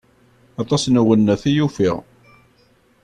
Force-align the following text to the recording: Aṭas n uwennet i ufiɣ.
Aṭas 0.61 0.83
n 0.87 0.99
uwennet 1.01 1.43
i 1.51 1.53
ufiɣ. 1.65 1.97